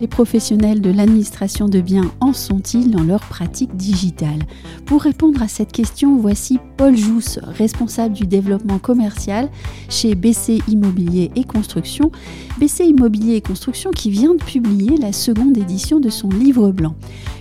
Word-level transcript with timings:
Les 0.00 0.06
professionnels 0.06 0.80
de 0.80 0.90
l'administration 0.90 1.68
de 1.68 1.80
biens 1.80 2.10
en 2.20 2.32
sont-ils 2.32 2.90
dans 2.90 3.02
leur 3.02 3.20
pratique 3.20 3.76
digitale? 3.76 4.40
Pour 4.86 5.02
répondre 5.02 5.42
à 5.42 5.48
cette 5.48 5.72
question, 5.72 6.16
voici 6.16 6.58
Paul 6.76 6.96
Jousse, 6.96 7.38
responsable 7.42 8.14
du 8.14 8.26
développement 8.26 8.78
commercial 8.78 9.50
chez 9.88 10.14
BC 10.14 10.60
Immobilier 10.68 11.30
et 11.34 11.44
Construction. 11.44 12.10
BC 12.58 12.84
Immobilier 12.84 13.36
et 13.36 13.40
Construction 13.40 13.90
qui 13.90 14.10
vient 14.10 14.34
de 14.34 14.42
publier 14.42 14.96
la 14.96 15.12
seconde 15.12 15.56
édition 15.58 16.00
de 16.00 16.10
son 16.10 16.28
livre 16.28 16.70
blanc. 16.70 16.94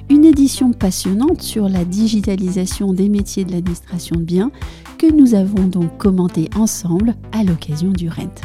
Une 0.10 0.26
édition 0.26 0.72
passionnante 0.72 1.42
sur 1.42 1.70
la 1.70 1.86
digitalisation 1.86 2.94
des 2.94 3.10
métiers 3.10 3.46
de 3.46 3.52
l'administration 3.52 4.16
de 4.16 4.24
biens 4.24 4.52
que 4.98 5.12
nous 5.12 5.36
avons 5.36 5.68
donc 5.68 5.98
commenté 5.98 6.50
ensemble 6.56 7.16
à 7.32 7.44
l'occasion 7.44 7.92
du 7.92 8.10
RENT. 8.10 8.42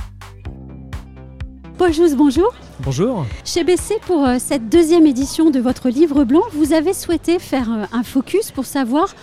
Paul 1.78 1.92
Jousse, 1.92 2.14
bonjour. 2.14 2.52
Bonjour. 2.84 3.26
Chez 3.44 3.62
BC, 3.62 4.00
pour 4.06 4.24
euh, 4.24 4.36
cette 4.40 4.68
deuxième 4.68 5.06
édition 5.06 5.50
de 5.50 5.60
votre 5.60 5.88
livre 5.88 6.24
blanc, 6.24 6.42
vous 6.52 6.72
avez 6.72 6.92
souhaité 6.94 7.38
faire 7.38 7.70
euh, 7.70 7.84
un 7.92 8.02
focus 8.02 8.50
pour 8.50 8.64
savoir 8.64 9.14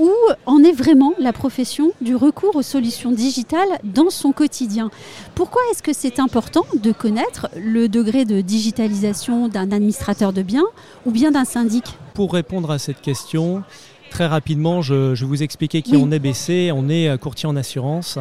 où 0.00 0.10
en 0.46 0.64
est 0.64 0.72
vraiment 0.72 1.12
la 1.20 1.32
profession 1.32 1.92
du 2.00 2.16
recours 2.16 2.56
aux 2.56 2.62
solutions 2.62 3.12
digitales 3.12 3.68
dans 3.84 4.10
son 4.10 4.32
quotidien. 4.32 4.90
Pourquoi 5.36 5.62
est-ce 5.70 5.82
que 5.82 5.92
c'est 5.92 6.18
important 6.18 6.64
de 6.82 6.90
connaître 6.90 7.48
le 7.56 7.88
degré 7.88 8.24
de 8.24 8.40
digitalisation 8.40 9.46
d'un 9.46 9.70
administrateur 9.70 10.32
de 10.32 10.42
biens 10.42 10.66
ou 11.06 11.12
bien 11.12 11.30
d'un 11.30 11.44
syndic? 11.44 11.84
Pour 12.14 12.32
répondre 12.32 12.72
à 12.72 12.78
cette 12.78 13.00
question, 13.00 13.62
très 14.10 14.26
rapidement, 14.26 14.82
je, 14.82 15.14
vais 15.14 15.26
vous 15.26 15.42
expliquer 15.44 15.82
qui 15.82 15.92
Oui. 15.94 16.02
on 16.04 16.10
est 16.10 16.18
BC. 16.18 16.72
On 16.74 16.88
est 16.88 17.08
euh, 17.08 17.16
courtier 17.16 17.48
en 17.48 17.54
assurance. 17.54 18.18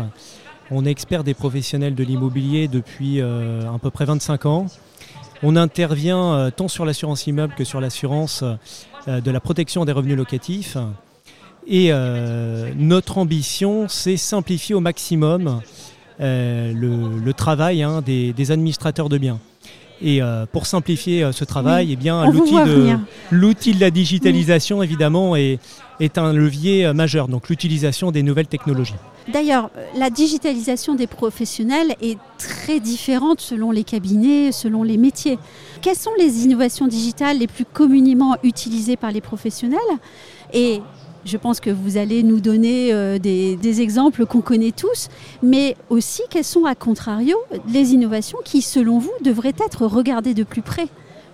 On 0.71 0.85
est 0.85 0.89
expert 0.89 1.23
des 1.23 1.33
professionnels 1.33 1.93
de 1.93 2.03
l'immobilier 2.03 2.67
depuis 2.67 3.21
euh, 3.21 3.69
à 3.71 3.77
peu 3.79 3.89
près 3.89 4.05
25 4.05 4.45
ans. 4.45 4.65
On 5.45 5.57
intervient 5.57 6.33
euh, 6.33 6.51
tant 6.51 6.69
sur 6.69 6.85
l'assurance 6.85 7.27
immeuble 7.27 7.53
que 7.53 7.65
sur 7.65 7.81
l'assurance 7.81 8.43
euh, 9.09 9.19
de 9.19 9.29
la 9.29 9.41
protection 9.41 9.83
des 9.83 9.91
revenus 9.91 10.15
locatifs. 10.15 10.77
Et 11.67 11.89
euh, 11.91 12.71
notre 12.77 13.17
ambition, 13.17 13.89
c'est 13.89 14.15
simplifier 14.15 14.73
au 14.73 14.79
maximum 14.79 15.61
le, 16.19 17.31
travail 17.33 17.83
hein, 17.83 18.01
des 18.01 18.51
administrateurs 18.51 19.09
de 19.09 19.17
biens. 19.17 19.39
Et 20.03 20.21
euh, 20.21 20.45
pour 20.51 20.67
simplifier 20.67 21.23
euh, 21.23 21.31
ce 21.31 21.45
travail, 21.45 21.85
Oui, 21.85 21.93
eh 21.93 21.95
bien, 21.95 22.29
l'outil 22.29 22.55
de, 22.55 22.97
l'outil 23.31 23.73
de 23.73 23.79
la 23.79 23.89
digitalisation, 23.89 24.83
évidemment, 24.83 25.37
est, 25.37 25.59
est 26.01 26.17
un 26.17 26.33
levier 26.33 26.85
euh, 26.85 26.93
majeur. 26.93 27.29
Donc 27.29 27.47
l'utilisation 27.47 28.11
des 28.11 28.21
nouvelles 28.21 28.47
technologies. 28.47 28.95
D'ailleurs, 29.31 29.69
la 29.95 30.09
digitalisation 30.09 30.95
des 30.95 31.07
professionnels 31.07 31.95
est 32.01 32.17
très 32.37 32.81
différente 32.81 33.39
selon 33.39 33.71
les 33.71 33.85
cabinets, 33.85 34.51
selon 34.51 34.83
les 34.83 34.97
métiers. 34.97 35.39
Quelles 35.81 35.95
sont 35.95 36.11
les 36.19 36.43
innovations 36.43 36.87
digitales 36.87 37.37
les 37.37 37.47
plus 37.47 37.63
communément 37.63 38.35
utilisées 38.43 38.97
par 38.97 39.11
les 39.11 39.21
professionnels? 39.21 39.79
Et 40.51 40.81
je 41.25 41.37
pense 41.37 41.59
que 41.59 41.69
vous 41.69 41.97
allez 41.97 42.23
nous 42.23 42.39
donner 42.39 42.93
euh, 42.93 43.17
des, 43.19 43.55
des 43.55 43.81
exemples 43.81 44.25
qu'on 44.25 44.41
connaît 44.41 44.71
tous, 44.71 45.09
mais 45.41 45.75
aussi 45.89 46.21
quelles 46.29 46.43
sont, 46.43 46.65
à 46.65 46.75
contrario, 46.75 47.37
les 47.71 47.93
innovations 47.93 48.37
qui, 48.43 48.61
selon 48.61 48.99
vous, 48.99 49.11
devraient 49.23 49.55
être 49.65 49.85
regardées 49.85 50.33
de 50.33 50.43
plus 50.43 50.61
près 50.61 50.87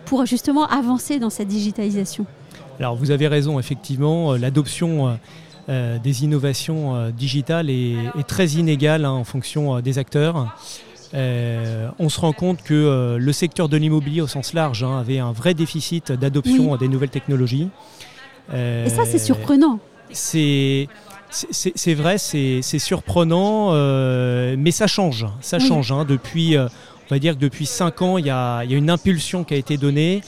pour 0.05 0.25
justement 0.25 0.67
avancer 0.67 1.19
dans 1.19 1.29
cette 1.29 1.47
digitalisation? 1.47 2.25
Alors 2.79 2.95
vous 2.95 3.11
avez 3.11 3.27
raison, 3.27 3.59
effectivement, 3.59 4.33
euh, 4.33 4.37
l'adoption 4.37 5.17
euh, 5.69 5.97
des 5.99 6.23
innovations 6.23 7.11
digitales 7.11 7.69
est, 7.69 7.95
est 8.17 8.27
très 8.27 8.47
inégale 8.47 9.05
hein, 9.05 9.11
en 9.11 9.23
fonction 9.23 9.81
des 9.81 9.97
acteurs. 9.97 10.55
Euh, 11.13 11.89
on 11.97 12.09
se 12.09 12.19
rend 12.19 12.33
compte 12.33 12.61
que 12.61 12.73
euh, 12.73 13.17
le 13.17 13.31
secteur 13.33 13.67
de 13.69 13.77
l'immobilier 13.77 14.21
au 14.21 14.27
sens 14.27 14.53
large 14.53 14.83
hein, 14.83 14.99
avait 14.99 15.19
un 15.19 15.31
vrai 15.31 15.53
déficit 15.53 16.11
d'adoption 16.11 16.71
Oui. 16.71 16.77
des 16.77 16.87
nouvelles 16.87 17.09
technologies. 17.09 17.69
Euh, 18.53 18.85
Et 18.85 18.89
ça, 18.89 19.05
c'est 19.05 19.19
surprenant. 19.19 19.79
c'est 20.11 20.87
c'est 21.31 21.93
vrai, 21.93 22.17
c'est 22.17 22.61
surprenant, 22.79 23.69
euh, 23.73 24.55
mais 24.57 24.71
ça 24.71 24.87
change. 24.87 25.27
Ça 25.41 25.57
Oui. 25.57 25.67
change. 25.67 25.91
hein. 25.91 26.03
Depuis, 26.03 26.57
euh, 26.57 26.65
on 27.05 27.13
va 27.15 27.19
dire 27.19 27.35
que 27.35 27.39
depuis 27.39 27.67
5 27.67 28.01
ans, 28.01 28.17
il 28.17 28.25
y 28.25 28.31
a, 28.31 28.63
y 28.63 28.73
a 28.73 28.77
une 28.77 28.89
impulsion 28.89 29.43
qui 29.43 29.53
a 29.53 29.57
été 29.57 29.77
donnée. 29.77 30.21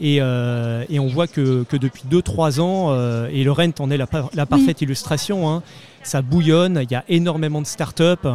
Et, 0.00 0.18
euh, 0.20 0.84
et 0.88 0.98
on 1.00 1.06
voit 1.08 1.26
que, 1.28 1.62
que 1.64 1.76
depuis 1.76 2.02
2-3 2.10 2.60
ans, 2.60 2.92
et 3.32 3.42
le 3.44 3.52
Rent 3.52 3.70
en 3.80 3.90
est 3.90 3.96
la, 3.96 4.06
par- 4.08 4.30
la 4.34 4.46
parfaite 4.46 4.80
illustration, 4.80 5.48
hein, 5.48 5.62
ça 6.04 6.22
bouillonne, 6.22 6.80
il 6.82 6.90
y 6.90 6.94
a 6.96 7.04
énormément 7.08 7.60
de 7.60 7.66
start-up. 7.66 8.26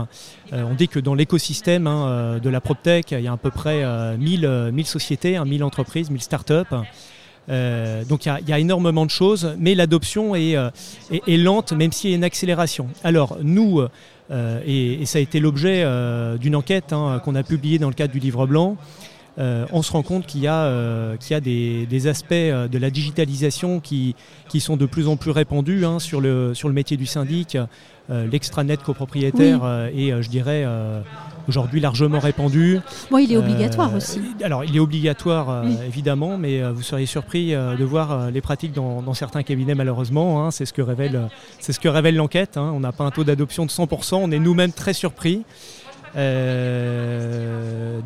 On 0.51 0.73
dit 0.75 0.87
que 0.87 0.99
dans 0.99 1.15
l'écosystème 1.15 1.87
hein, 1.87 2.39
de 2.41 2.49
la 2.49 2.61
PropTech, 2.61 3.11
il 3.11 3.19
y 3.21 3.27
a 3.27 3.33
à 3.33 3.37
peu 3.37 3.49
près 3.51 3.81
euh, 3.83 4.15
1000, 4.17 4.45
euh, 4.45 4.71
1000 4.71 4.85
sociétés, 4.85 5.35
hein, 5.37 5.43
1000 5.45 5.63
entreprises, 5.63 6.09
1000 6.09 6.21
start-up. 6.21 6.67
Euh, 7.49 8.03
donc 8.05 8.25
il 8.25 8.33
y, 8.47 8.53
a, 8.53 8.59
énormément 8.59 9.05
de 9.05 9.11
choses, 9.11 9.55
mais 9.59 9.75
l'adoption 9.75 10.35
est, 10.35 10.55
euh, 10.55 10.69
est, 11.11 11.37
lente, 11.37 11.73
même 11.73 11.91
s'il 11.91 12.11
y 12.11 12.13
a 12.13 12.15
une 12.15 12.23
accélération. 12.23 12.87
Alors 13.03 13.37
nous, 13.41 13.81
euh, 14.31 14.61
et, 14.65 15.05
ça 15.05 15.17
a 15.19 15.21
été 15.21 15.39
l'objet 15.39 15.85
d'une 16.39 16.55
enquête 16.55 16.93
hein, 16.93 17.21
qu'on 17.23 17.35
a 17.35 17.43
publiée 17.43 17.79
dans 17.79 17.89
le 17.89 17.95
cadre 17.95 18.13
du 18.13 18.19
livre 18.19 18.47
blanc, 18.47 18.77
euh, 19.39 19.65
on 19.71 19.81
se 19.81 19.91
rend 19.91 20.03
compte 20.03 20.25
qu'il 20.27 20.41
y 20.41 20.47
a, 20.47 20.63
euh, 20.65 21.17
qu'il 21.17 21.31
y 21.31 21.35
a 21.35 21.39
des, 21.41 21.85
des 21.87 22.07
aspects 22.07 22.31
euh, 22.33 22.67
de 22.67 22.77
la 22.77 22.89
digitalisation 22.91 23.79
qui, 23.79 24.15
qui 24.47 24.59
sont 24.59 24.77
de 24.77 24.85
plus 24.85 25.07
en 25.07 25.15
plus 25.17 25.31
répandus 25.31 25.85
hein, 25.85 25.97
sur, 25.99 26.21
le, 26.21 26.53
sur 26.53 26.67
le 26.67 26.73
métier 26.73 26.97
du 26.97 27.05
syndic. 27.05 27.57
Euh, 28.09 28.27
L'extranet 28.29 28.81
copropriétaire 28.83 29.61
Oui. 29.93 30.09
est, 30.09 30.21
je 30.21 30.29
dirais, 30.29 30.65
aujourd'hui 31.47 31.79
largement 31.79 32.19
répandu. 32.19 32.79
Bon, 33.09 33.17
il 33.17 33.31
est 33.31 33.37
obligatoire 33.37 33.95
aussi. 33.95 34.19
Alors, 34.43 34.65
il 34.65 34.75
est 34.75 34.79
obligatoire, 34.79 35.63
Oui. 35.65 35.77
évidemment, 35.87 36.37
mais 36.37 36.61
vous 36.71 36.81
seriez 36.81 37.05
surpris 37.05 37.51
de 37.53 37.83
voir 37.85 38.29
les 38.29 38.41
pratiques 38.41 38.73
dans, 38.73 39.01
dans 39.01 39.13
certains 39.13 39.41
cabinets, 39.43 39.73
malheureusement. 39.73 40.45
hein. 40.45 40.51
c'est 40.51 40.65
ce 40.65 40.73
que 40.73 40.81
révèle, 40.81 41.29
c'est 41.61 41.71
ce 41.71 41.79
que 41.79 41.87
révèle 41.87 42.17
l'enquête. 42.17 42.57
hein. 42.57 42.71
On 42.75 42.81
n'a 42.81 42.91
pas 42.91 43.05
un 43.05 43.11
taux 43.11 43.23
d'adoption 43.23 43.65
de 43.65 43.71
100%. 43.71 44.15
On 44.15 44.31
est 44.31 44.39
nous-mêmes 44.39 44.73
très 44.73 44.93
surpris. 44.93 45.43
Euh, 46.15 47.52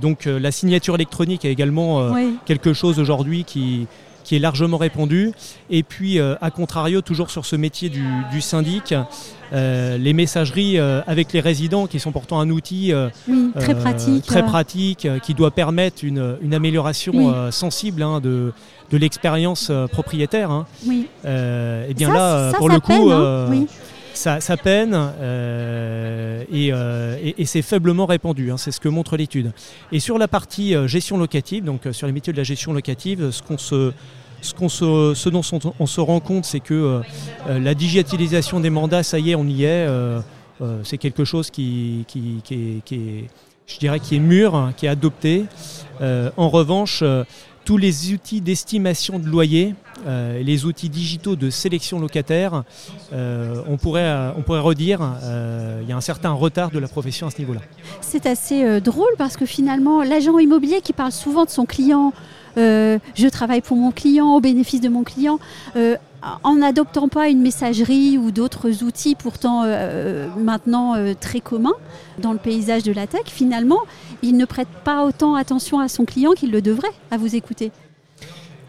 donc, 0.07 0.25
euh, 0.27 0.39
la 0.39 0.51
signature 0.51 0.95
électronique 0.95 1.43
est 1.45 1.51
également 1.51 1.99
euh, 1.99 2.11
Oui. 2.13 2.35
quelque 2.45 2.71
chose 2.73 2.97
aujourd'hui 2.99 3.43
qui, 3.43 3.87
qui 4.23 4.35
est 4.35 4.39
largement 4.39 4.77
répandu. 4.77 5.31
Et 5.69 5.83
puis, 5.83 6.17
euh, 6.19 6.35
à 6.41 6.49
contrario, 6.51 7.01
toujours 7.01 7.29
sur 7.29 7.45
ce 7.45 7.55
métier 7.57 7.89
du, 7.89 8.05
du 8.31 8.39
syndic, 8.41 8.93
euh, 9.53 9.97
les 9.97 10.13
messageries 10.13 10.77
euh, 10.79 11.01
avec 11.07 11.33
les 11.33 11.39
résidents, 11.41 11.87
qui 11.87 11.99
sont 11.99 12.11
pourtant 12.13 12.39
un 12.39 12.49
outil 12.49 12.93
Oui, 13.27 13.51
très 13.59 13.75
pratique. 13.75 14.25
très 14.25 14.43
pratique, 14.45 15.07
qui 15.23 15.33
doit 15.33 15.51
permettre 15.51 16.03
une, 16.03 16.37
une 16.41 16.53
amélioration 16.53 17.13
Oui. 17.15 17.51
sensible 17.51 18.01
hein, 18.03 18.19
de, 18.21 18.53
de 18.91 18.97
l'expérience 18.97 19.71
propriétaire. 19.91 20.51
hein. 20.51 20.65
Oui. 20.85 21.07
Et 21.25 21.93
bien 21.93 22.07
Ça, 22.09 22.13
là, 22.13 22.51
ça, 22.51 22.57
pour 22.57 22.67
ça 22.69 22.73
le 22.75 22.79
coup, 22.79 22.87
peine, 23.09 23.11
hein. 23.11 23.47
Oui. 23.49 23.67
ça, 24.13 24.39
ça 24.41 24.55
peine 24.57 24.93
et, 26.51 26.69
euh, 26.71 27.17
et- 27.21 27.45
c'est 27.45 27.61
faiblement 27.61 28.05
répandu. 28.05 28.51
hein, 28.51 28.57
c'est 28.57 28.71
ce 28.71 28.79
que 28.79 28.89
montre 28.89 29.17
l'étude. 29.17 29.51
Et 29.91 29.99
sur 29.99 30.17
la 30.17 30.27
partie 30.27 30.75
euh, 30.75 30.87
gestion 30.87 31.17
locative, 31.17 31.63
donc 31.63 31.85
euh, 31.85 31.93
sur 31.93 32.07
les 32.07 32.13
métiers 32.13 32.33
de 32.33 32.37
la 32.37 32.43
gestion 32.43 32.73
locative, 32.73 33.31
ce 33.31 33.41
qu'on 33.41 33.57
se 33.57 33.93
ce, 34.41 35.29
dont 35.29 35.41
on, 35.79 35.85
se 35.87 35.99
rend 35.99 36.19
compte, 36.19 36.45
c'est 36.45 36.59
que 36.59 37.01
la 37.49 37.73
digitalisation 37.73 38.59
des 38.59 38.69
mandats, 38.69 39.01
ça 39.01 39.17
y 39.17 39.31
est, 39.31 39.35
on 39.35 39.47
y 39.47 39.63
est. 39.63 39.87
c'est 40.83 40.99
quelque 40.99 41.25
chose 41.25 41.49
qui, 41.49 42.05
qui, 42.07 42.41
qui 42.43 42.81
est, 42.91 43.25
je 43.65 43.79
dirais, 43.79 43.99
qui 43.99 44.15
est 44.15 44.19
mûr, 44.19 44.53
hein, 44.53 44.73
qui 44.77 44.85
est 44.85 44.89
adopté. 44.89 45.45
En 45.99 46.49
revanche, 46.49 47.03
tous 47.65 47.77
les 47.77 48.13
outils 48.13 48.39
d'estimation 48.39 49.17
de 49.19 49.27
loyer, 49.27 49.73
euh, 50.05 50.41
les 50.41 50.65
outils 50.65 50.89
digitaux 50.89 51.35
de 51.35 51.49
sélection 51.49 51.99
locataire, 51.99 52.63
euh, 53.13 53.61
on, 53.67 53.77
pourrait, 53.77 54.01
euh, 54.03 54.31
on 54.37 54.41
pourrait 54.41 54.59
redire, 54.59 54.99
il 55.81 55.87
y 55.87 55.91
a 55.91 55.97
un 55.97 56.01
certain 56.01 56.31
retard 56.31 56.71
de 56.71 56.79
la 56.79 56.87
profession 56.87 57.27
à 57.27 57.31
ce 57.31 57.39
niveau-là. 57.39 57.61
C'est 58.01 58.25
assez 58.25 58.81
drôle 58.81 59.13
parce 59.17 59.37
que 59.37 59.45
finalement, 59.45 60.03
l'agent 60.03 60.37
immobilier 60.37 60.81
qui 60.81 60.93
parle 60.93 61.11
souvent 61.11 61.45
de 61.45 61.49
son 61.49 61.65
client, 61.65 62.13
je 62.55 63.27
travaille 63.29 63.61
pour 63.61 63.77
mon 63.77 63.91
client, 63.91 64.35
au 64.35 64.41
bénéfice 64.41 64.81
de 64.81 64.89
mon 64.89 65.03
client, 65.03 65.39
en 66.43 66.55
n'adoptant 66.55 67.07
pas 67.07 67.29
une 67.29 67.41
messagerie 67.41 68.17
ou 68.17 68.31
d'autres 68.31 68.83
outils 68.83 69.15
pourtant 69.15 69.63
maintenant 70.37 70.95
très 71.19 71.39
communs 71.39 71.75
dans 72.19 72.33
le 72.33 72.39
paysage 72.39 72.83
de 72.83 72.91
la 72.91 73.07
tech, 73.07 73.25
finalement, 73.27 73.79
il 74.21 74.37
ne 74.37 74.45
prête 74.45 74.69
pas 74.83 75.05
autant 75.05 75.35
attention 75.35 75.79
à 75.79 75.87
son 75.87 76.05
client 76.05 76.31
qu'il 76.31 76.51
le 76.51 76.61
devrait, 76.61 76.87
à 77.11 77.17
vous 77.17 77.35
écouter. 77.35 77.71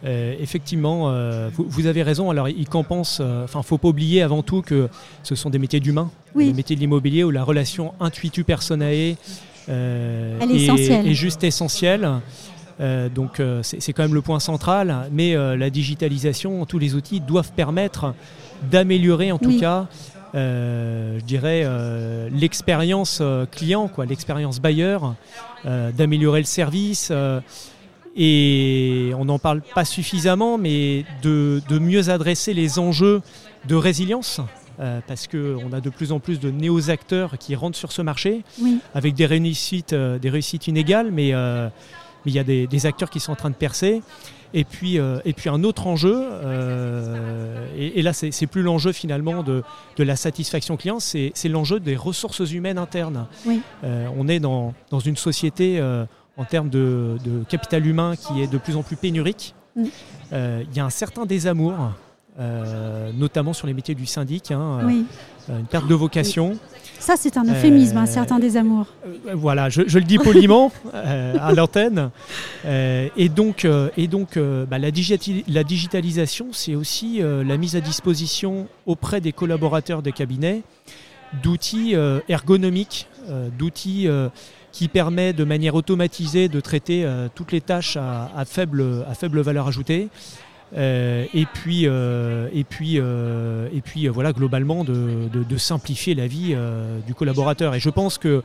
Effectivement, 0.04 1.12
vous, 1.54 1.86
avez 1.86 2.02
raison. 2.02 2.30
Alors, 2.30 2.48
ils 2.48 2.68
compensent. 2.68 3.20
Enfin, 3.20 3.62
faut 3.62 3.78
pas 3.78 3.88
oublier 3.88 4.22
avant 4.22 4.42
tout 4.42 4.62
que 4.62 4.88
ce 5.22 5.34
sont 5.34 5.50
des 5.50 5.58
métiers 5.58 5.80
d'humain, 5.80 6.10
des 6.36 6.52
métiers 6.52 6.76
de 6.76 6.80
l'immobilier 6.80 7.24
où 7.24 7.30
la 7.30 7.44
relation 7.44 7.94
intuitu 8.00 8.44
personae 8.44 9.16
euh, 9.68 10.40
est, 10.40 11.14
juste 11.14 11.44
essentielle. 11.44 12.08
Euh, 12.80 13.08
donc 13.08 13.40
euh, 13.40 13.60
c'est 13.62 13.92
quand 13.92 14.04
même 14.04 14.14
le 14.14 14.22
point 14.22 14.40
central, 14.40 15.08
mais 15.12 15.34
la 15.34 15.70
digitalisation, 15.70 16.64
tous 16.64 16.78
les 16.78 16.94
outils 16.94 17.20
doivent 17.20 17.52
permettre 17.52 18.14
d'améliorer 18.70 19.30
en 19.32 19.38
tout 19.38 19.58
cas, 19.58 19.86
je 20.34 21.20
dirais, 21.24 21.66
l'expérience 22.30 23.22
client, 23.50 23.88
quoi, 23.88 24.06
l'expérience 24.06 24.60
bailleur, 24.60 25.14
d'améliorer 25.64 26.40
le 26.40 26.46
service. 26.46 27.12
Et 28.20 29.12
on 29.16 29.24
n'en 29.24 29.38
parle 29.38 29.62
pas 29.62 29.84
suffisamment, 29.84 30.58
mais 30.58 31.04
de, 31.22 31.62
de, 31.68 31.78
mieux 31.78 32.10
adresser 32.10 32.52
les 32.52 32.80
enjeux 32.80 33.22
de 33.68 33.76
résilience 33.76 34.40
euh, 34.80 35.00
parce 35.06 35.26
qu'on 35.26 35.72
a 35.72 35.80
de 35.80 35.90
plus 35.90 36.12
en 36.12 36.20
plus 36.20 36.38
de 36.38 36.50
néo-acteurs 36.50 37.36
qui 37.38 37.56
rentrent 37.56 37.78
sur 37.78 37.90
ce 37.90 38.00
marché, 38.00 38.44
avec 38.94 39.14
des 39.14 39.26
réussites, 39.26 39.92
euh, 39.92 40.20
des 40.20 40.30
réussites 40.30 40.68
inégales, 40.68 41.10
mais 41.10 41.34
euh, 41.34 41.68
il 42.26 42.32
y 42.32 42.38
a 42.38 42.44
des, 42.44 42.86
acteurs 42.86 43.10
qui 43.10 43.18
sont 43.18 43.32
en 43.32 43.36
train 43.36 43.50
de 43.50 43.56
percer. 43.56 44.02
Et 44.54 44.64
puis, 44.64 44.96
et 44.96 45.32
puis 45.34 45.50
un 45.50 45.62
autre 45.62 45.86
enjeu, 45.86 46.26
et, 47.76 48.00
là 48.00 48.14
c'est 48.14 48.46
plus 48.46 48.62
l'enjeu 48.62 48.92
finalement 48.92 49.42
de, 49.42 49.62
la 49.98 50.16
satisfaction 50.16 50.78
client, 50.78 51.00
c'est 51.00 51.32
l'enjeu 51.44 51.80
des 51.80 51.96
ressources 51.96 52.50
humaines 52.50 52.78
internes. 52.78 53.26
on 53.84 54.28
est 54.28 54.40
dans, 54.40 54.72
dans 54.90 55.00
une 55.00 55.16
société 55.16 55.82
en 56.38 56.44
termes 56.44 56.70
de, 56.70 57.18
capital 57.48 57.86
humain 57.86 58.14
qui 58.16 58.40
est 58.40 58.46
de 58.46 58.58
plus 58.58 58.76
en 58.76 58.82
plus 58.82 58.96
pénurique. 58.96 59.54
Mm. 59.76 59.84
Il 60.32 60.76
y 60.76 60.80
a 60.80 60.84
un 60.84 60.90
certain 60.90 61.26
désamour 61.26 61.74
euh, 62.40 63.10
notamment 63.18 63.52
sur 63.52 63.66
les 63.66 63.74
métiers 63.74 63.96
du 63.96 64.06
syndic, 64.06 64.52
hein, 64.52 64.78
euh, 64.84 65.58
une 65.58 65.66
perte 65.66 65.88
de 65.88 65.94
vocation. 65.96 66.56
Ça, 67.00 67.14
c'est 67.16 67.36
un 67.36 67.42
euphémisme, 67.42 67.96
un 67.96 68.06
certain 68.06 68.38
désamour. 68.38 68.86
Euh, 69.26 69.32
voilà, 69.34 69.68
je, 69.70 69.80
le 69.82 70.04
dis 70.04 70.18
poliment 70.18 70.70
à 70.94 71.52
l'antenne. 71.52 72.10
et 72.64 73.28
donc, 73.28 73.66
et 73.96 74.06
donc 74.06 74.38
bah, 74.38 74.78
la, 74.78 74.90
la, 75.48 75.64
digitalisation, 75.64 76.48
c'est 76.52 76.76
aussi 76.76 77.20
la 77.20 77.56
mise 77.56 77.74
à 77.74 77.80
disposition 77.80 78.68
auprès 78.86 79.20
des 79.20 79.32
collaborateurs 79.32 80.02
des 80.02 80.12
cabinets 80.12 80.62
d'outils 81.42 81.96
ergonomiques, 82.28 83.08
d'outils 83.58 84.08
qui 84.72 84.88
permettent 84.88 85.36
de 85.36 85.44
manière 85.44 85.74
automatisée 85.74 86.48
de 86.48 86.60
traiter 86.60 87.06
toutes 87.34 87.52
les 87.52 87.60
tâches 87.60 87.96
à, 87.96 88.30
à, 88.36 88.44
faible, 88.44 89.04
à 89.08 89.14
faible 89.14 89.40
valeur 89.40 89.68
ajoutée 89.68 90.08
euh, 90.76 91.24
et 91.32 91.46
puis, 91.46 91.86
euh, 91.86 92.48
et 92.52 92.64
puis, 92.64 92.98
euh, 92.98 93.68
et 93.72 93.80
puis 93.80 94.08
voilà, 94.08 94.32
globalement, 94.32 94.84
de, 94.84 95.56
simplifier 95.56 96.14
la 96.14 96.26
vie 96.26 96.56
du 97.06 97.14
collaborateur. 97.14 97.74
Et 97.74 97.80
je 97.80 97.90
pense 97.90 98.18
que 98.18 98.42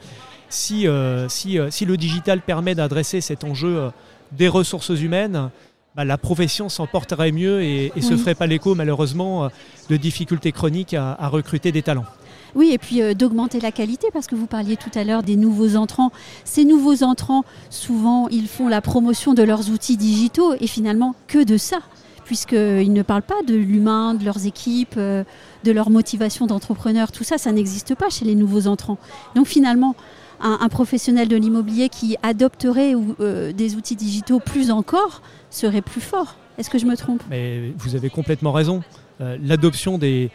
si, 0.49 0.87
si, 1.27 1.59
si 1.69 1.85
le 1.85 1.97
digital 1.97 2.41
permet 2.41 2.75
d'adresser 2.75 3.21
cet 3.21 3.43
enjeu 3.43 3.91
des 4.31 4.47
ressources 4.47 4.89
humaines, 4.89 5.49
bah, 5.95 6.05
la 6.05 6.17
profession 6.17 6.69
s'en 6.69 6.87
porterait 6.87 7.31
mieux 7.31 7.61
et 7.61 7.91
ne 7.95 8.01
se 8.01 8.17
ferait 8.17 8.35
pas 8.35 8.47
l'écho, 8.47 8.73
malheureusement, 8.73 9.49
de 9.89 9.97
difficultés 9.97 10.51
chroniques 10.51 10.95
à, 10.95 11.13
à 11.13 11.27
recruter 11.27 11.71
des 11.71 11.83
talents. 11.83 12.05
Oui, 12.55 12.71
et 12.71 12.77
puis 12.77 13.01
d'augmenter 13.15 13.59
la 13.59 13.71
qualité, 13.71 14.07
parce 14.13 14.27
que 14.27 14.35
vous 14.35 14.45
parliez 14.47 14.77
tout 14.77 14.91
à 14.95 15.03
l'heure 15.03 15.23
des 15.23 15.35
nouveaux 15.35 15.75
entrants. 15.75 16.11
Ces 16.43 16.65
nouveaux 16.65 17.03
entrants, 17.03 17.45
souvent, 17.69 18.27
ils 18.29 18.47
font 18.47 18.67
la 18.67 18.81
promotion 18.81 19.33
de 19.33 19.43
leurs 19.43 19.69
outils 19.69 19.97
digitaux 19.97 20.53
et 20.59 20.67
finalement 20.67 21.15
que 21.27 21.43
de 21.43 21.57
ça 21.57 21.79
puisqu'ils 22.23 22.93
ne 22.93 23.01
parlent 23.01 23.21
pas 23.21 23.41
de 23.45 23.55
l'humain, 23.55 24.13
de 24.13 24.25
leurs 24.25 24.45
équipes, 24.45 24.95
euh, 24.97 25.23
de 25.63 25.71
leur 25.71 25.89
motivation 25.89 26.47
d'entrepreneur. 26.47 27.11
Tout 27.11 27.23
ça, 27.23 27.37
ça 27.37 27.51
n'existe 27.51 27.95
pas 27.95 28.09
chez 28.09 28.25
les 28.25 28.35
nouveaux 28.35 28.67
entrants. 28.67 28.97
Donc 29.35 29.47
finalement, 29.47 29.95
un, 30.39 30.67
professionnel 30.67 31.29
de 31.29 31.37
l'immobilier 31.37 31.87
qui 31.87 32.17
adopterait 32.21 32.95
euh, 33.21 33.53
des 33.53 33.75
outils 33.75 33.95
digitaux 33.95 34.39
plus 34.39 34.71
encore 34.71 35.21
serait 35.49 35.81
plus 35.81 36.01
fort. 36.01 36.35
Est-ce 36.57 36.69
que 36.69 36.77
je 36.77 36.85
me 36.85 36.97
trompe? 36.97 37.23
Mais 37.29 37.71
Vous 37.77 37.95
avez 37.95 38.09
complètement 38.09 38.51
raison. 38.51 38.83
Euh, 39.21 39.37
l'adoption 39.41 39.97
des, 39.97 40.31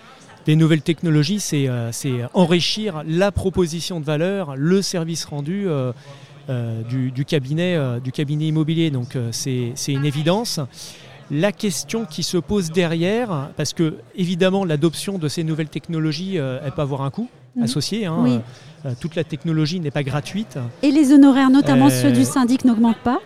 nouvelles 0.56 0.83
technologies, 0.83 1.41
c'est 1.41 1.69
enrichir 2.35 3.03
la 3.06 3.33
proposition 3.33 4.00
de 4.00 4.05
valeur, 4.05 4.56
le 4.56 4.83
service 4.83 5.25
rendu. 5.25 5.67
du, 6.49 7.25
cabinet, 7.27 8.00
du 8.03 8.12
cabinet 8.12 8.47
immobilier. 8.47 8.91
Donc 8.91 9.17
c'est 9.33 9.75
une 9.89 10.05
évidence 10.05 10.61
la 11.31 11.53
question 11.53 12.05
qui 12.05 12.23
se 12.23 12.37
pose 12.37 12.71
derrière, 12.71 13.50
parce 13.56 13.73
que 13.73 13.97
évidemment 14.15 14.65
l'adoption 14.65 15.19
de 15.19 15.29
ces 15.29 15.45
nouvelles 15.45 15.69
technologies, 15.69 16.39
euh, 16.39 16.59
elle 16.65 16.73
peut 16.73 16.83
avoir 16.83 17.03
un 17.03 17.11
coût 17.11 17.29
associé. 17.62 18.06
Hein, 18.06 18.25
euh, 18.27 18.39
euh, 18.87 18.93
toute 19.00 19.17
la 19.17 19.25
technologie 19.25 19.81
n'est 19.81 19.91
pas 19.91 20.05
gratuite. 20.05 20.59
Et 20.83 20.93
les 20.93 21.12
honoraires, 21.12 21.50
notamment 21.50 21.91
ceux 21.91 22.12
du 22.12 22.25
syndic, 22.25 22.65
n'augmentent 22.65 22.99
pas? 22.99 23.21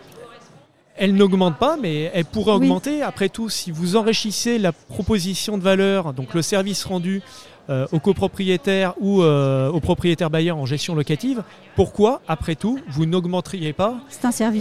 Elle 1.02 1.16
n'augmente 1.16 1.58
pas, 1.58 1.76
mais 1.76 2.12
elle 2.14 2.24
pourrait 2.24 2.52
augmenter. 2.52 3.02
Après 3.02 3.28
tout, 3.28 3.48
si 3.48 3.72
vous 3.72 3.96
enrichissez 3.96 4.56
la 4.60 4.70
proposition 4.70 5.58
de 5.58 5.62
valeur, 5.64 6.12
donc 6.12 6.32
le 6.32 6.42
service 6.42 6.84
rendu 6.84 7.22
euh, 7.68 7.88
aux 7.90 7.98
copropriétaires 7.98 8.94
ou 9.00 9.20
euh, 9.20 9.68
aux 9.68 9.80
propriétaires 9.80 10.30
bailleurs 10.30 10.58
en 10.58 10.64
gestion 10.64 10.94
locative, 10.94 11.42
pourquoi, 11.74 12.22
après 12.28 12.54
tout, 12.54 12.78
vous 12.88 13.04
n'augmenteriez 13.04 13.72
pas 13.72 13.96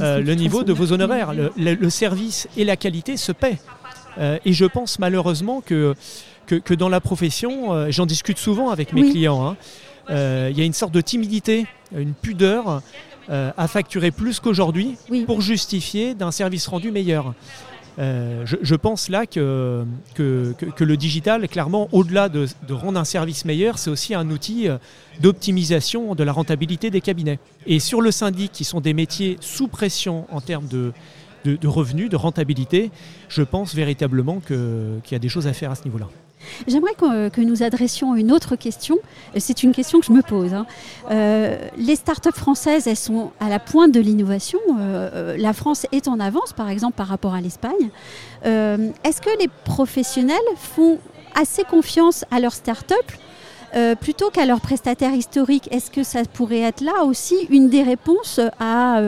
euh, 0.02 0.20
le 0.20 0.34
niveau 0.34 0.64
de 0.64 0.74
vos 0.74 0.92
honoraires 0.94 1.32
le, 1.32 1.90
service 1.92 2.48
et 2.58 2.66
la 2.66 2.76
qualité 2.76 3.18
se 3.18 3.32
paient. 3.32 3.60
et 4.20 4.52
je 4.52 4.66
pense 4.66 4.98
malheureusement 4.98 5.62
que, 5.62 5.94
que, 6.48 6.74
dans 6.74 6.90
la 6.90 7.02
profession, 7.02 7.92
j'en 7.92 8.08
discute 8.08 8.40
souvent 8.40 8.72
avec 8.72 8.94
mes 8.94 9.12
clients, 9.12 9.46
hein, 9.46 9.58
il 10.12 10.58
y 10.58 10.62
a 10.62 10.66
une 10.66 10.74
sorte 10.74 10.94
de 10.94 11.02
timidité, 11.02 11.66
une 11.96 12.14
pudeur 12.14 12.82
à 13.30 13.68
facturer 13.68 14.12
plus 14.12 14.40
qu'aujourd'hui 14.40 14.98
pour 15.26 15.42
justifier 15.42 16.16
d'un 16.16 16.32
service 16.32 16.68
rendu 16.68 16.92
meilleur. 16.92 17.34
Euh, 18.00 18.46
je, 18.46 18.76
pense 18.76 19.10
là 19.10 19.26
que, 19.26 19.86
que, 20.16 20.84
le 20.84 20.98
digital, 20.98 21.48
clairement, 21.48 21.90
au-delà 21.92 22.30
de, 22.30 22.48
rendre 22.70 23.00
un 23.00 23.04
service 23.04 23.46
meilleur, 23.46 23.78
c'est 23.78 23.90
aussi 23.90 24.16
un 24.16 24.30
outil 24.30 24.68
euh, 24.70 24.78
d'optimisation 25.20 26.16
de 26.16 26.24
la 26.24 26.32
rentabilité 26.32 26.90
des 26.90 27.02
cabinets. 27.02 27.40
Et 27.68 27.80
sur 27.80 28.02
le 28.02 28.12
syndic, 28.12 28.52
qui 28.52 28.64
sont 28.64 28.82
des 28.82 28.94
métiers 28.94 29.38
sous 29.42 29.68
pression 29.68 30.26
en 30.32 30.42
termes 30.42 30.68
de, 30.68 30.94
de 31.46 31.68
revenus, 31.68 32.10
de 32.10 32.16
rentabilité, 32.16 32.92
je 33.28 33.44
pense 33.44 33.76
véritablement 33.76 34.40
qu'il 34.40 35.12
y 35.12 35.16
a 35.16 35.20
des 35.20 35.30
choses 35.30 35.48
à 35.48 35.54
faire 35.54 35.72
à 35.72 35.76
ce 35.76 35.84
niveau-là. 35.84 36.08
J'aimerais 36.68 36.94
que, 36.96 37.42
nous 37.42 37.64
adressions 37.64 38.16
une 38.16 38.32
autre 38.32 38.56
question. 38.56 38.98
C'est 39.38 39.64
une 39.64 39.72
question 39.72 40.00
que 40.00 40.06
je 40.06 40.12
me 40.12 40.22
pose. 40.22 40.54
Hein. 40.54 40.66
Euh, 41.10 41.58
les 41.78 41.96
startups 41.96 42.30
françaises, 42.36 42.88
elles 42.88 42.96
sont 42.96 43.32
à 43.40 43.50
la 43.50 43.60
pointe 43.60 43.92
de 43.92 44.00
l'innovation. 44.00 44.60
Euh, 44.70 45.10
euh, 45.14 45.38
la 45.38 45.54
France 45.54 45.88
est 45.92 46.08
en 46.08 46.20
avance, 46.20 46.54
par 46.54 46.70
exemple, 46.70 46.96
par 46.96 47.08
rapport 47.08 47.34
à 47.34 47.42
l'Espagne. 47.42 47.90
Est-ce 48.44 49.22
que 49.22 49.40
les 49.40 49.50
professionnels 49.66 50.38
font 50.56 51.00
assez 51.36 51.64
confiance 51.64 52.26
à 52.32 52.40
leurs 52.40 52.54
startups 52.54 52.96
plutôt 54.02 54.30
qu'à 54.30 54.46
leurs 54.46 54.62
prestataires 54.62 55.14
historiques? 55.14 55.68
Est-ce 55.72 55.92
que 55.92 56.04
ça 56.04 56.24
pourrait 56.26 56.62
être 56.62 56.82
là 56.82 57.04
aussi 57.06 57.36
une 57.50 57.70
des 57.70 57.84
réponses 57.84 58.40
à, 58.60 59.02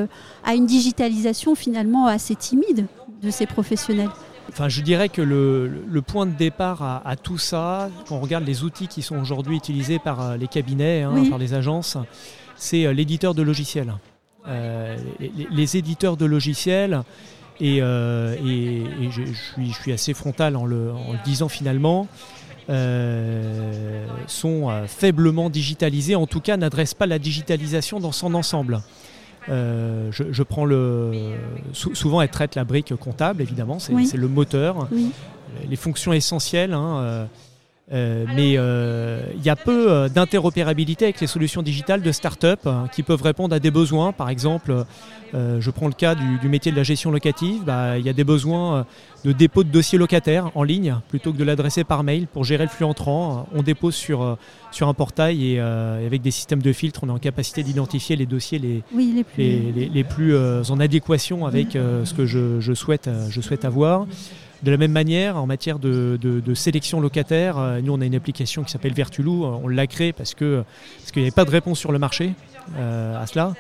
à 0.46 0.56
une 0.56 0.66
digitalisation 0.66 1.56
finalement 1.56 2.08
assez 2.08 2.36
timide 2.36 2.86
de 3.22 3.30
ces 3.32 3.46
professionnels? 3.46 4.10
Enfin, 4.54 4.70
je 4.70 4.82
dirais 4.82 5.10
que 5.10 5.24
le, 5.24 6.02
point 6.04 6.28
de 6.28 6.36
départ 6.36 7.02
à, 7.04 7.16
tout 7.16 7.40
ça, 7.40 7.90
quand 8.08 8.18
on 8.18 8.20
regarde 8.20 8.46
les 8.46 8.64
outils 8.64 8.88
qui 8.88 9.02
sont 9.02 9.16
aujourd'hui 9.16 9.58
utilisés 9.58 9.98
par 9.98 10.22
euh, 10.22 10.38
les 10.38 10.48
cabinets, 10.48 11.02
hein, 11.02 11.28
par 11.28 11.40
les 11.40 11.56
agences, 11.56 11.98
c'est 12.56 12.86
euh, 12.86 12.94
l'éditeur 12.94 13.34
de 13.34 13.42
logiciels. 13.42 13.96
Euh, 14.48 14.96
les, 15.50 15.76
éditeurs 15.76 16.18
de 16.18 16.26
logiciels, 16.26 17.02
et, 17.60 17.80
je, 17.80 19.24
suis, 19.82 19.92
assez 19.92 20.14
frontal 20.14 20.56
en 20.56 20.66
le, 20.66 20.94
disant 21.26 21.50
finalement, 21.50 22.08
sont 24.28 24.84
faiblement 24.86 25.50
digitalisés, 25.50 26.14
en 26.14 26.28
tout 26.28 26.42
cas 26.42 26.58
n'adressent 26.58 26.94
pas 26.94 27.08
la 27.08 27.18
digitalisation 27.18 28.00
dans 28.00 28.12
son 28.12 28.36
ensemble. 28.36 28.84
Euh, 29.50 30.10
je, 30.12 30.44
prends 30.44 30.66
le. 30.66 31.12
souvent, 31.74 32.22
elle 32.22 32.30
traite 32.30 32.56
la 32.56 32.64
brique 32.64 32.96
comptable, 32.96 33.42
évidemment, 33.42 33.80
c'est 33.80 34.18
le 34.18 34.28
moteur. 34.28 34.88
Les 35.70 35.76
fonctions 35.76 36.14
essentielles, 36.14 36.74
hein, 36.74 37.28
euh, 37.92 38.26
mais 38.34 38.54
euh, 38.58 39.22
il 39.36 39.44
y 39.44 39.50
a 39.50 39.58
peu 39.58 39.92
euh, 39.92 40.08
d'interopérabilité 40.08 41.04
avec 41.04 41.20
les 41.20 41.28
solutions 41.28 41.62
digitales 41.62 42.02
de 42.02 42.12
start-up 42.14 42.68
qui 42.94 43.04
peuvent 43.04 43.22
répondre 43.22 43.54
à 43.54 43.60
des 43.60 43.72
besoins. 43.72 44.14
Par 44.14 44.30
exemple, 44.30 44.86
je 45.34 45.70
prends 45.72 45.88
le 45.88 45.94
cas 45.94 46.14
du, 46.16 46.48
métier 46.48 46.72
de 46.72 46.78
la 46.78 46.84
gestion 46.84 47.12
locative. 47.12 47.64
Bah, 47.66 47.98
il 47.98 48.06
y 48.06 48.10
a 48.10 48.14
des 48.14 48.24
besoins 48.24 48.86
de 49.26 49.32
dépôt 49.32 49.64
de 49.64 49.70
dossiers 49.70 49.98
locataires 49.98 50.52
en 50.54 50.64
ligne 50.64 50.98
plutôt 51.10 51.34
que 51.34 51.38
de 51.38 51.44
l'adresser 51.44 51.84
par 51.84 52.04
mail 52.04 52.28
pour 52.28 52.44
gérer 52.44 52.64
le 52.64 52.70
flux 52.70 52.86
entrant. 52.86 53.48
On 53.54 53.64
dépose 53.64 53.96
sur, 53.96 54.38
sur 54.72 54.88
un 54.88 54.94
portail 54.94 55.54
et 55.54 55.60
avec 55.60 56.22
des 56.22 56.32
systèmes 56.32 56.62
de 56.62 56.72
filtre, 56.72 57.02
on 57.04 57.10
est 57.10 57.14
en 57.14 57.18
capacité 57.18 57.64
d'identifier 57.64 58.16
les 58.16 58.28
dossiers 58.28 58.60
les, 58.60 58.84
les 58.96 59.24
plus, 59.24 59.72
les, 59.72 60.04
plus 60.04 60.36
en 60.70 60.80
adéquation 60.80 61.48
avec 61.48 61.72
ce 61.72 62.14
que 62.14 62.28
je, 62.28 62.60
je, 62.60 62.74
souhaite, 62.74 63.10
je 63.30 63.42
souhaite 63.42 63.66
avoir. 63.66 64.06
De 64.64 64.72
la 64.72 64.78
même 64.78 64.94
manière, 64.94 65.36
en 65.36 65.46
matière 65.46 65.78
de, 65.78 66.18
sélection 66.56 67.02
locataire, 67.02 67.58
euh, 67.58 67.82
nous 67.82 67.94
on 67.94 68.00
a 68.00 68.06
une 68.06 68.16
application 68.16 68.64
qui 68.64 68.72
s'appelle 68.72 68.94
Vertulou, 68.94 69.44
on 69.44 69.68
l'a 69.68 69.88
créée 69.88 70.14
parce 70.14 70.34
que 70.34 70.64
parce 71.00 71.12
qu'il 71.12 71.22
n'y 71.22 71.28
avait 71.28 71.36
pas 71.36 71.44
de 71.44 71.52
réponse 71.52 71.80
sur 71.80 71.92
le 71.92 72.00
marché 72.00 72.32
euh, 72.78 73.22
à 73.22 73.28
cela. 73.28 73.54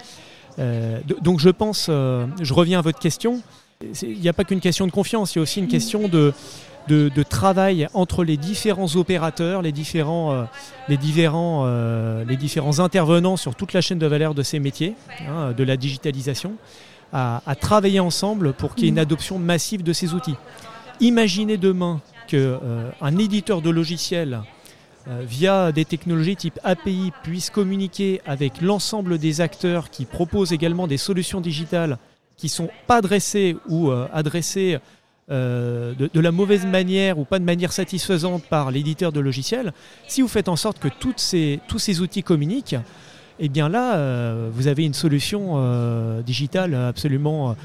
Euh, 0.60 1.02
donc 1.22 1.40
je 1.40 1.50
pense, 1.50 1.88
je 1.88 2.54
reviens 2.54 2.80
à 2.80 2.82
votre 2.82 3.00
question, 3.00 3.42
il 4.02 4.20
n'y 4.20 4.30
a 4.30 4.34
pas 4.34 4.46
qu'une 4.46 4.62
question 4.62 4.88
de 4.88 4.92
confiance, 4.92 5.36
il 5.36 5.40
y 5.40 5.42
a 5.42 5.42
aussi 5.42 5.60
une 5.60 5.68
question 5.68 6.08
de, 6.08 6.34
travail 7.24 7.88
entre 7.94 8.24
les 8.24 8.38
différents 8.38 8.96
opérateurs, 8.96 9.62
les 9.62 9.74
différents, 9.74 10.48
intervenants 12.80 13.36
sur 13.36 13.56
toute 13.56 13.74
la 13.74 13.82
chaîne 13.82 14.00
de 14.00 14.08
valeur 14.08 14.34
de 14.36 14.44
ces 14.44 14.60
métiers, 14.60 14.96
hein, 15.28 15.52
de 15.52 15.64
la 15.66 15.76
digitalisation, 15.76 16.54
à 17.12 17.56
travailler 17.60 18.00
ensemble 18.00 18.54
pour 18.54 18.74
qu'il 18.74 18.86
y 18.86 18.88
ait 18.88 18.92
une 18.92 19.00
adoption 19.00 19.38
massive 19.38 19.84
de 19.84 19.92
ces 19.92 20.14
outils. 20.14 20.38
Imaginez 21.00 21.58
demain 21.58 22.02
qu'un 22.28 22.38
euh, 22.38 23.20
éditeur 23.20 23.62
de 23.62 23.70
logiciels 23.70 24.42
euh, 25.08 25.24
via 25.26 25.72
des 25.72 25.86
technologies 25.86 26.36
type 26.36 26.60
API 26.64 27.12
puisse 27.24 27.50
communiquer 27.50 28.22
avec 28.26 28.62
l'ensemble 28.62 29.18
des 29.18 29.42
acteurs 29.42 29.90
qui 29.90 30.06
proposent 30.06 30.54
également 30.54 30.88
des 30.88 30.98
solutions 30.98 31.42
digitales 31.42 31.98
qui 32.38 32.48
ne 32.48 32.52
sont 32.52 32.70
pas 32.88 32.98
adressées 32.98 33.58
ou 33.68 33.92
euh, 33.92 34.08
adressées 34.14 34.78
de, 35.30 36.20
la 36.20 36.32
mauvaise 36.32 36.66
manière 36.66 37.18
ou 37.18 37.24
pas 37.24 37.40
de 37.40 37.44
manière 37.46 37.72
satisfaisante 37.72 38.44
par 38.44 38.72
l'éditeur 38.72 39.12
de 39.12 39.20
logiciels, 39.20 39.74
si 40.08 40.22
vous 40.22 40.28
faites 40.28 40.50
en 40.50 40.58
sorte 40.58 40.80
que 40.80 40.90
tous 40.90 41.18
ces 41.18 42.02
outils 42.02 42.24
communiquent, 42.24 42.76
eh 43.40 43.50
bien 43.50 43.68
là, 43.68 44.50
vous 44.52 44.68
avez 44.68 44.84
une 44.84 44.94
solution 44.94 46.22
digitale 46.22 46.76
absolument 46.76 47.56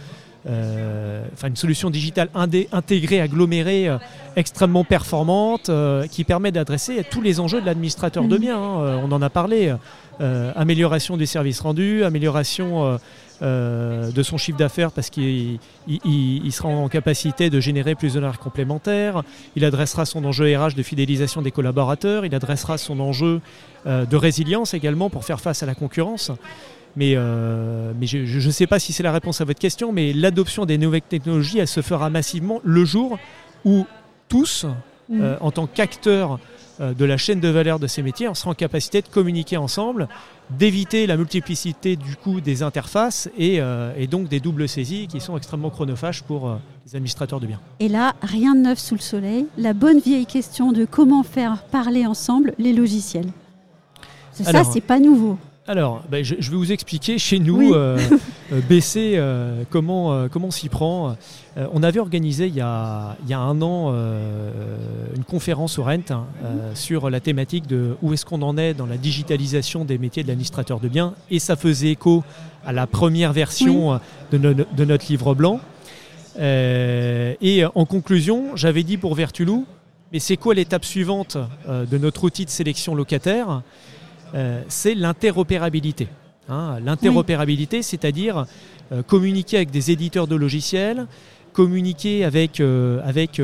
enfin 0.47 1.49
une 1.49 1.57
solution 1.57 1.90
digitale 1.90 2.28
intégrée, 2.73 3.21
agglomérée, 3.21 3.88
euh, 3.88 3.99
extrêmement 4.37 4.85
performante, 4.85 5.68
euh, 5.68 6.07
qui 6.07 6.25
permet 6.25 6.52
d'adresser 6.52 7.04
tous 7.11 7.21
les 7.21 7.40
enjeux 7.40 7.61
de 7.61 7.66
l'administrateur 7.66 8.25
de 8.25 8.37
mhm. 8.37 8.40
biens. 8.40 8.59
Hein. 8.59 9.00
on 9.04 9.12
en 9.12 9.23
a 9.23 9.30
parlé. 9.30 9.75
amélioration 10.57 11.16
du 11.16 11.26
service 11.26 11.61
rendu, 11.61 12.02
amélioration 12.04 12.99
de 13.40 14.23
son 14.23 14.37
chiffre 14.37 14.59
d'affaires 14.59 14.90
parce 14.90 15.11
qu'il 15.11 15.61
sera 16.50 16.68
en 16.68 16.88
capacité 16.88 17.50
de 17.50 17.61
générer 17.61 17.95
plus 17.95 18.14
de 18.14 18.21
complémentaires. 18.21 18.42
complémentaires. 18.42 19.23
Il 19.54 19.64
adressera 19.64 20.07
son 20.07 20.25
enjeu 20.25 20.57
RH 20.57 20.75
de 20.75 20.83
fidélisation 20.83 21.40
des 21.40 21.52
collaborateurs. 21.52 22.25
Il 22.25 22.35
adressera 22.35 22.78
son 22.78 22.99
enjeu 22.99 23.40
de 23.87 24.16
résilience 24.16 24.75
également 24.75 25.09
pour 25.09 25.25
faire 25.25 25.40
face 25.40 25.62
à 25.62 25.66
la 25.66 25.76
concurrence. 25.76 26.33
Mais, 26.97 27.14
euh, 27.16 27.92
mais 27.99 28.07
je 28.07 28.47
ne 28.47 28.52
sais 28.52 28.66
pas 28.66 28.78
si 28.78 28.92
c'est 28.92 29.02
la 29.02 29.12
réponse 29.12 29.40
à 29.40 29.45
votre 29.45 29.61
question, 29.61 29.92
mais 29.92 30.12
l'adoption 30.12 30.66
des 30.66 30.78
nouvelles 30.78 31.02
technologies, 31.02 31.59
elle 31.59 31.68
se 31.68 31.83
fera 31.83 32.11
massivement 32.11 32.61
le 32.64 32.85
jour 32.85 33.18
où 33.64 33.87
tous, 34.28 34.66
mm. 35.09 35.21
euh, 35.21 35.37
en 35.40 35.50
tant 35.50 35.66
qu'acteurs 35.66 36.38
euh, 36.80 36.95
de 36.95 37.04
la 37.04 37.16
chaîne 37.16 37.40
de 37.40 37.49
valeur 37.49 37.78
de 37.78 37.87
ces 37.87 38.02
métiers, 38.02 38.28
on 38.28 38.35
sera 38.35 38.50
en 38.50 38.54
capacité 38.54 39.02
de 39.02 39.09
communiquer 39.09 39.57
ensemble, 39.57 40.09
d'éviter 40.50 41.07
la 41.07 41.16
multiplicité 41.16 41.97
du 41.97 42.16
coup 42.16 42.40
des 42.40 42.62
interfaces 42.62 43.28
et, 43.37 43.61
et, 43.97 44.07
donc 44.07 44.28
des 44.28 44.40
doubles 44.40 44.66
saisies 44.66 45.07
qui 45.07 45.21
sont 45.21 45.37
extrêmement 45.37 45.68
chronophages 45.68 46.23
pour 46.23 46.59
les 46.87 46.97
administrateurs 46.97 47.38
de 47.38 47.47
biens. 47.47 47.61
Et 47.80 47.88
là, 47.88 48.14
rien 48.23 48.54
de 48.54 48.61
neuf 48.61 48.78
sous 48.78 48.95
le 48.95 49.00
soleil. 49.00 49.45
La 49.59 49.75
bonne 49.75 49.99
vieille 49.99 50.25
question 50.25 50.73
de 50.73 50.87
comment 50.87 51.23
faire 51.23 51.64
parler 51.64 52.07
ensemble 52.07 52.54
les 52.59 52.73
logiciels. 52.73 53.30
Ça, 54.33 54.64
c'est 54.64 54.80
pas 54.80 55.00
nouveau. 55.00 55.38
Alors, 55.70 56.02
ben, 56.10 56.25
je, 56.25 56.34
vais 56.34 56.56
vous 56.56 56.72
expliquer 56.72 57.18
chez 57.18 57.38
nous, 57.38 57.75
euh, 57.75 57.98
euh, 58.52 58.60
BC, 58.70 59.16
euh, 59.16 59.64
comment, 59.68 60.26
comment 60.28 60.46
on 60.46 60.50
s'y 60.50 60.70
prend. 60.70 61.14
on 61.58 61.82
avait 61.82 62.00
organisé 62.00 62.46
il 62.46 62.54
y 62.54 62.62
a, 62.62 63.18
un 63.30 63.60
an 63.60 63.92
une 65.14 65.25
conférence 65.25 65.78
au 65.78 65.84
Rent 65.84 66.10
hein, 66.10 66.25
sur 66.72 67.10
la 67.10 67.20
thématique 67.20 67.66
de 67.66 67.96
où 68.00 68.14
est-ce 68.14 68.25
qu'on 68.25 68.40
en 68.40 68.56
est 68.56 68.72
dans 68.72 68.87
la 68.87 68.96
digitalisation 68.96 69.84
des 69.84 69.98
métiers 69.98 70.22
de 70.22 70.28
l'administrateur 70.28 70.80
de 70.80 70.88
biens. 70.88 71.12
Et 71.30 71.38
ça 71.38 71.54
faisait 71.54 71.90
écho 71.90 72.25
à 72.64 72.72
la 72.72 72.87
première 72.87 73.34
version 73.34 74.00
de, 74.32 74.38
de, 74.38 74.84
notre 74.87 75.04
livre 75.10 75.34
blanc. 75.34 75.60
et 76.38 77.64
en 77.75 77.84
conclusion, 77.84 78.56
j'avais 78.56 78.84
dit 78.84 78.96
pour 78.96 79.14
Vertulou, 79.14 79.66
mais 80.14 80.18
c'est 80.18 80.38
quoi 80.38 80.54
l'étape 80.54 80.87
suivante 80.87 81.37
de 81.68 81.98
notre 81.98 82.25
outil 82.25 82.46
de 82.46 82.50
sélection 82.50 82.94
locataire? 82.94 83.62
Euh, 84.35 84.62
c'est 84.68 84.94
l'interopérabilité. 84.94 86.08
Hein. 86.50 86.78
l'interopérabilité, 86.82 87.82
c'est-à-dire 87.82 88.47
euh, 88.90 89.02
communiquer 89.02 89.58
avec 89.58 89.70
des 89.70 89.90
éditeurs 89.90 90.26
de 90.26 90.35
logiciels, 90.35 91.06
communiquer 91.52 92.25
avec, 92.25 92.61
euh, 92.61 93.00
avec 93.04 93.40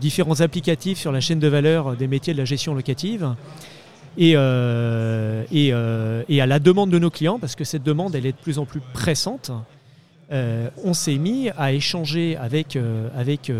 différents 0.00 0.40
applicatifs 0.40 0.98
sur 0.98 1.10
la 1.10 1.20
chaîne 1.20 1.40
de 1.40 1.48
valeur 1.48 1.96
des 1.96 2.06
métiers 2.06 2.34
de 2.34 2.38
la 2.38 2.44
gestion 2.44 2.74
locative. 2.74 3.34
Et, 4.18 4.30
et, 4.30 4.40
à 5.72 6.46
la 6.46 6.58
demande 6.58 6.90
de 6.90 6.98
nos 6.98 7.10
clients, 7.10 7.38
parce 7.38 7.54
que 7.54 7.64
cette 7.64 7.82
demande 7.82 8.14
elle 8.14 8.24
est 8.24 8.32
de 8.32 8.38
plus 8.38 8.58
en 8.58 8.64
plus 8.64 8.80
pressante, 8.94 9.50
on 10.30 10.94
s'est 10.94 11.18
mis 11.18 11.50
à 11.50 11.72
échanger 11.72 12.36
avec, 12.36 12.78
avec 13.14 13.52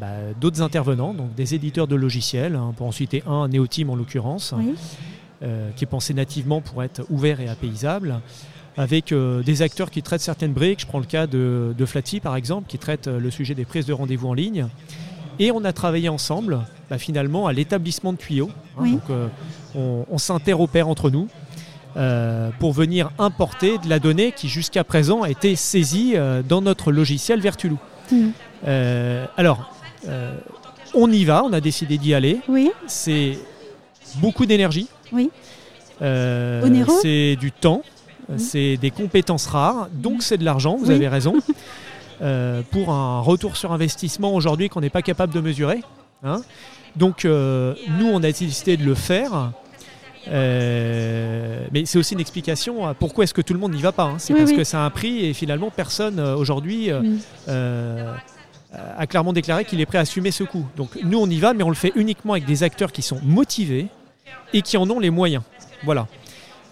bah, 0.00 0.06
d'autres 0.40 0.62
intervenants, 0.62 1.12
donc 1.12 1.34
des 1.34 1.56
éditeurs 1.56 1.88
de 1.88 1.96
logiciels, 1.96 2.54
hein, 2.54 2.72
pour 2.76 2.86
en 2.86 2.92
citer 2.92 3.24
un, 3.26 3.48
Neoteam 3.48 3.90
en 3.90 3.96
l'occurrence, 3.96 4.54
qui 5.40 5.84
est 5.84 5.88
pensé 5.88 6.14
nativement 6.14 6.60
pour 6.60 6.82
être 6.82 7.04
ouvert 7.10 7.40
et 7.40 7.48
apaisable, 7.48 8.20
avec 8.76 9.12
euh, 9.12 9.42
des 9.42 9.62
acteurs 9.62 9.90
qui 9.90 10.02
traitent 10.02 10.20
certaines 10.20 10.52
briques. 10.52 10.80
Je 10.80 10.86
prends 10.86 10.98
le 10.98 11.06
cas 11.06 11.26
de, 11.26 11.74
de 11.76 12.18
par 12.20 12.36
exemple, 12.36 12.68
qui 12.68 12.78
traite 12.78 13.08
euh, 13.08 13.18
le 13.18 13.30
sujet 13.30 13.54
des 13.54 13.64
prises 13.64 13.86
de 13.86 13.92
rendez-vous 13.92 14.28
en 14.28 14.34
ligne. 14.34 14.66
Et 15.38 15.50
on 15.50 15.64
a 15.64 15.72
travaillé 15.72 16.08
ensemble, 16.08 16.60
bah, 16.90 16.98
finalement, 16.98 17.46
à 17.46 17.52
l'établissement 17.52 18.12
de 18.12 18.18
tuyaux. 18.18 18.50
Hein. 18.78 18.92
donc, 18.92 19.02
on, 20.10 20.18
s'interopère 20.18 20.88
entre 20.88 21.10
nous 21.10 21.28
pour 22.58 22.72
venir 22.72 23.10
importer 23.18 23.76
de 23.76 23.88
la 23.88 23.98
donnée 23.98 24.32
qui, 24.32 24.48
jusqu'à 24.48 24.82
présent, 24.82 25.22
a 25.22 25.28
été 25.28 25.54
saisie 25.54 26.14
dans 26.48 26.62
notre 26.62 26.90
logiciel 26.90 27.40
Vertulou. 27.40 27.78
Mmh. 28.10 28.28
alors, 29.36 29.70
on 30.94 31.12
y 31.12 31.24
va, 31.26 31.44
on 31.44 31.52
a 31.52 31.60
décidé 31.60 31.98
d'y 31.98 32.14
aller. 32.14 32.40
Oui. 32.48 32.70
C'est 32.86 33.38
beaucoup 34.22 34.46
d'énergie. 34.46 34.88
Oui. 35.12 35.30
Euh, 36.02 36.84
c'est 37.00 37.36
du 37.36 37.52
temps, 37.52 37.82
c'est 38.36 38.76
des 38.76 38.90
compétences 38.90 39.46
rares, 39.46 39.88
donc 39.92 40.22
c'est 40.22 40.38
de 40.38 40.44
l'argent, 40.44 40.76
vous 40.76 40.90
avez 40.90 41.08
raison. 41.08 41.34
Euh, 42.22 42.62
pour 42.70 42.92
un 42.94 43.20
retour 43.20 43.58
sur 43.58 43.72
investissement 43.72 44.34
aujourd'hui 44.34 44.70
qu'on 44.70 44.80
n'est 44.80 44.88
pas 44.88 45.02
capable 45.02 45.34
de 45.34 45.40
mesurer. 45.40 45.82
Hein. 46.24 46.40
Donc 46.96 47.26
euh, 47.26 47.74
nous, 47.98 48.06
on 48.06 48.22
a 48.22 48.32
décidé 48.32 48.78
de 48.78 48.84
le 48.86 48.94
faire. 48.94 49.52
mais 50.26 51.84
c'est 51.84 51.98
aussi 51.98 52.14
une 52.14 52.20
explication 52.20 52.86
à 52.86 52.94
pourquoi 52.94 53.24
est-ce 53.24 53.34
que 53.34 53.42
tout 53.42 53.52
le 53.52 53.58
monde 53.58 53.74
n'y 53.74 53.82
va 53.82 53.92
pas. 53.92 54.04
Hein. 54.04 54.14
C'est 54.16 54.32
parce 54.32 54.52
que 54.52 54.64
ça 54.64 54.80
a 54.80 54.86
un 54.86 54.88
prix 54.88 55.26
et 55.26 55.34
finalement 55.34 55.70
personne 55.70 56.18
aujourd'hui 56.18 56.88
a 57.50 59.06
clairement 59.06 59.34
déclaré 59.34 59.66
qu'il 59.66 59.82
est 59.82 59.86
prêt 59.86 59.98
à 59.98 60.00
assumer 60.00 60.30
ce 60.30 60.44
coût. 60.44 60.64
Donc 60.74 60.98
nous 61.04 61.18
on 61.18 61.28
y 61.28 61.38
va, 61.38 61.52
mais 61.52 61.64
on 61.64 61.68
le 61.68 61.74
fait 61.74 61.92
uniquement 61.96 62.32
avec 62.32 62.46
des 62.46 62.62
acteurs 62.62 62.92
qui 62.92 63.02
sont 63.02 63.20
motivés, 63.22 63.88
et 64.52 64.62
qui 64.62 64.76
en 64.76 64.88
ont 64.90 64.98
les 64.98 65.10
moyens. 65.10 65.42
Voilà. 65.84 66.06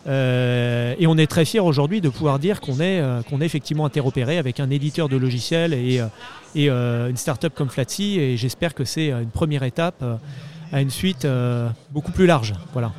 Euh, 0.07 0.95
et 0.99 1.07
on 1.07 1.17
est 1.17 1.27
très 1.27 1.45
fiers 1.45 1.61
aujourd'hui 1.61 2.01
de 2.01 2.09
pouvoir 2.09 2.39
dire 2.39 2.61
qu'on 2.61 2.75
est, 2.75 3.01
euh, 3.01 3.23
qu'on 3.23 3.41
est 3.41 3.47
effectivement 3.47 3.87
interopéré 3.87 4.39
avec 4.39 4.61
un 4.61 4.69
éditeur 4.71 5.09
de 5.09 5.17
logiciels 5.17 5.73
et, 5.73 6.01
euh, 6.01 6.09
et 6.55 6.69
une 7.11 7.17
start-up 7.17 7.55
comme 7.55 7.71
Flatsy. 7.71 8.19
Et 8.19 8.37
j'espère 8.37 8.75
que 8.75 8.85
c'est 8.85 9.11
une 9.11 9.31
première 9.31 9.63
étape 9.63 10.05
à 10.73 10.81
une 10.81 10.91
suite 10.91 11.27
beaucoup 11.91 12.13
plus 12.13 12.27
large. 12.27 12.55
Voilà. 12.73 12.93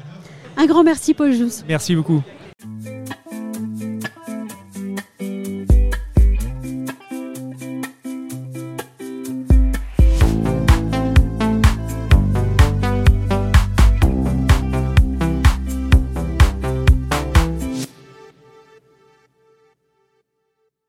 Un 0.57 0.65
grand 0.65 0.83
merci, 0.83 1.13
Paul 1.13 1.33
Jousse. 1.33 1.63
Merci 1.67 1.95
beaucoup. 1.95 2.23